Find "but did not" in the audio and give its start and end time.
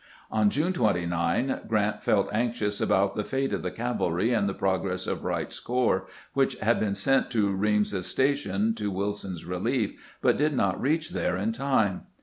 10.19-10.81